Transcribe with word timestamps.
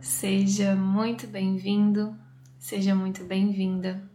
Seja 0.00 0.74
muito 0.74 1.26
bem-vindo, 1.26 2.16
seja 2.58 2.94
muito 2.94 3.22
bem-vinda 3.22 4.10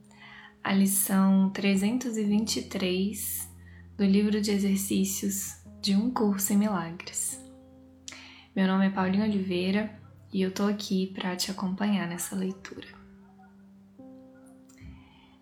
à 0.64 0.74
lição 0.74 1.52
323 1.52 3.48
do 3.96 4.04
livro 4.04 4.42
de 4.42 4.50
exercícios 4.50 5.64
de 5.84 5.96
um 5.96 6.10
curso 6.10 6.54
em 6.54 6.58
milagres. 6.58 7.40
Meu 8.56 8.66
nome 8.66 8.88
é 8.88 8.90
Paulinho 8.90 9.26
Oliveira 9.26 9.96
e 10.34 10.42
eu 10.42 10.50
tô 10.52 10.64
aqui 10.64 11.12
para 11.14 11.36
te 11.36 11.52
acompanhar 11.52 12.08
nessa 12.08 12.36
leitura. 12.36 12.88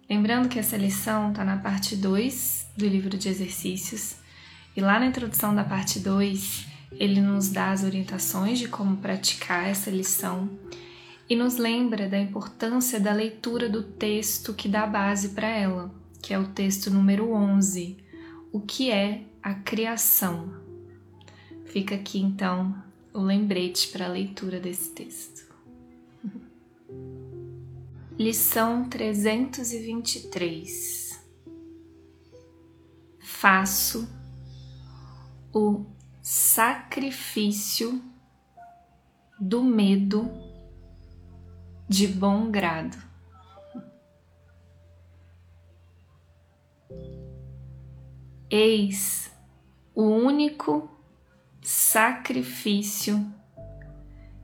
Lembrando 0.09 0.49
que 0.49 0.59
essa 0.59 0.75
lição 0.75 1.29
está 1.29 1.45
na 1.45 1.55
parte 1.55 1.95
2 1.95 2.73
do 2.75 2.85
livro 2.85 3.17
de 3.17 3.29
exercícios 3.29 4.17
e 4.75 4.81
lá 4.81 4.99
na 4.99 5.05
introdução 5.05 5.55
da 5.55 5.63
parte 5.63 5.99
2 5.99 6.67
ele 6.99 7.21
nos 7.21 7.49
dá 7.49 7.71
as 7.71 7.83
orientações 7.83 8.59
de 8.59 8.67
como 8.67 8.97
praticar 8.97 9.67
essa 9.67 9.89
lição 9.89 10.49
e 11.29 11.35
nos 11.35 11.57
lembra 11.57 12.07
da 12.07 12.19
importância 12.19 12.99
da 12.99 13.13
leitura 13.13 13.69
do 13.69 13.81
texto 13.83 14.53
que 14.53 14.67
dá 14.67 14.85
base 14.85 15.29
para 15.29 15.47
ela, 15.47 15.89
que 16.21 16.33
é 16.33 16.39
o 16.39 16.47
texto 16.47 16.91
número 16.91 17.31
11, 17.31 17.95
o 18.51 18.59
que 18.59 18.91
é 18.91 19.23
a 19.41 19.53
criação. 19.53 20.61
Fica 21.65 21.95
aqui 21.95 22.19
então 22.19 22.75
o 23.13 23.21
lembrete 23.21 23.87
para 23.89 24.05
a 24.05 24.09
leitura 24.09 24.59
desse 24.59 24.89
texto. 24.91 25.43
Lição 28.19 28.89
323 28.89 31.01
Faço 33.19 34.07
o 35.53 35.85
sacrifício 36.23 38.01
do 39.37 39.61
medo 39.61 40.31
de 41.85 42.07
bom 42.07 42.49
grado. 42.49 42.97
Eis 48.49 49.35
o 49.93 50.03
único 50.03 50.89
sacrifício 51.61 53.29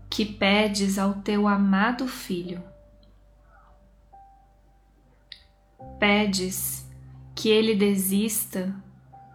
que 0.09 0.25
pedes 0.25 0.99
ao 0.99 1.21
teu 1.21 1.47
amado 1.47 2.09
filho. 2.09 2.61
Pedes 5.97 6.85
que 7.33 7.47
ele 7.47 7.73
desista 7.73 8.75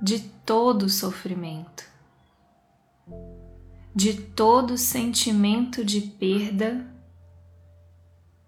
de 0.02 0.20
todo 0.44 0.90
sofrimento 0.90 1.93
de 3.94 4.14
todo 4.14 4.76
sentimento 4.76 5.84
de 5.84 6.00
perda 6.00 6.92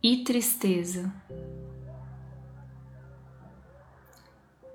e 0.02 0.24
tristeza, 0.24 1.14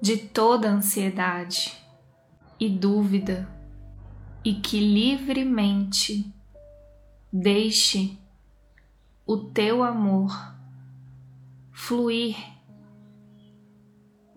de 0.01 0.15
toda 0.15 0.69
ansiedade 0.69 1.77
e 2.57 2.69
dúvida, 2.69 3.49
e 4.45 4.55
que 4.55 4.79
livremente 4.79 6.33
deixe 7.31 8.17
o 9.25 9.37
teu 9.37 9.83
amor 9.83 10.55
fluir 11.73 12.37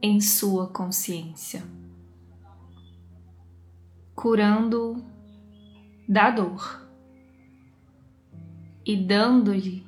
em 0.03 0.21
sua 0.21 0.67
consciência, 0.67 1.65
curando-o 4.15 5.14
da 6.09 6.31
dor 6.31 6.87
e 8.85 8.97
dando-lhe 8.97 9.87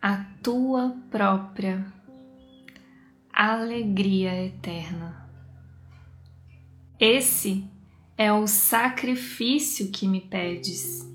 a 0.00 0.24
tua 0.42 0.96
própria 1.10 1.92
alegria 3.30 4.46
eterna. 4.46 5.28
Esse 6.98 7.64
é 8.16 8.32
o 8.32 8.46
sacrifício 8.46 9.90
que 9.90 10.06
me 10.06 10.20
pedes 10.20 11.06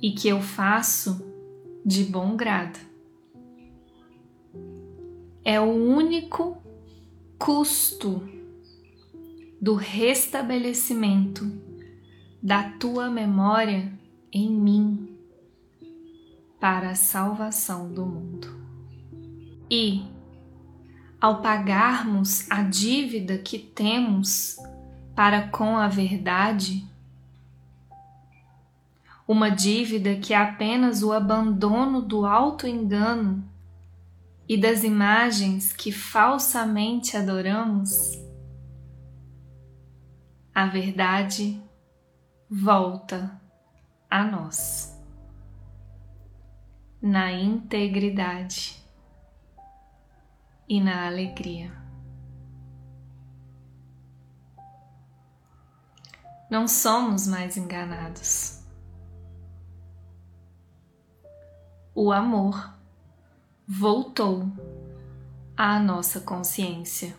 e 0.00 0.12
que 0.12 0.28
eu 0.28 0.40
faço 0.40 1.24
de 1.84 2.04
bom 2.04 2.36
grado. 2.36 2.78
É 5.44 5.60
o 5.60 5.72
único 5.72 6.62
custo 7.38 8.28
do 9.60 9.74
restabelecimento 9.74 11.69
da 12.42 12.62
tua 12.62 13.10
memória 13.10 13.92
em 14.32 14.50
mim 14.50 15.16
para 16.58 16.90
a 16.90 16.94
salvação 16.94 17.92
do 17.92 18.06
mundo. 18.06 18.60
E, 19.70 20.04
ao 21.20 21.42
pagarmos 21.42 22.50
a 22.50 22.62
dívida 22.62 23.38
que 23.38 23.58
temos 23.58 24.56
para 25.14 25.48
com 25.48 25.76
a 25.76 25.86
verdade, 25.86 26.88
uma 29.28 29.50
dívida 29.50 30.16
que 30.16 30.32
é 30.32 30.36
apenas 30.36 31.02
o 31.02 31.12
abandono 31.12 32.02
do 32.02 32.26
auto-engano 32.26 33.44
e 34.48 34.56
das 34.56 34.82
imagens 34.82 35.72
que 35.72 35.92
falsamente 35.92 37.16
adoramos, 37.16 38.18
a 40.52 40.66
verdade 40.66 41.62
volta 42.52 43.40
a 44.10 44.24
nós 44.24 45.00
na 47.00 47.30
integridade 47.30 48.84
e 50.68 50.80
na 50.80 51.06
alegria. 51.06 51.70
Não 56.50 56.66
somos 56.66 57.28
mais 57.28 57.56
enganados. 57.56 58.64
O 61.94 62.10
amor 62.10 62.74
voltou 63.64 64.50
à 65.56 65.78
nossa 65.78 66.20
consciência 66.20 67.16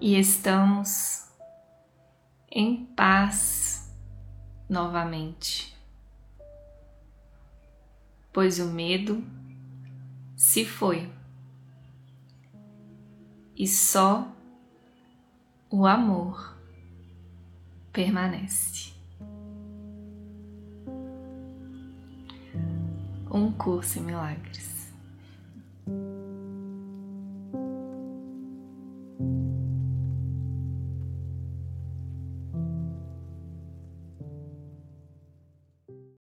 e 0.00 0.18
estamos 0.18 1.30
em 2.50 2.86
paz 2.86 3.71
novamente, 4.68 5.76
pois 8.32 8.58
o 8.58 8.66
medo 8.66 9.24
se 10.36 10.64
foi 10.64 11.12
e 13.56 13.68
só 13.68 14.26
o 15.70 15.86
amor 15.86 16.56
permanece. 17.92 18.92
Um 23.30 23.52
curso 23.52 23.98
em 23.98 24.02
milagres. 24.02 24.81